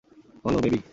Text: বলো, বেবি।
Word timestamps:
বলো, 0.45 0.59
বেবি। 0.61 0.81